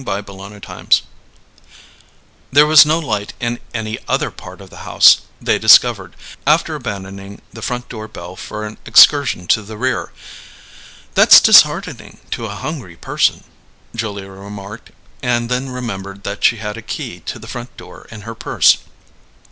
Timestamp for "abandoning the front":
6.73-7.87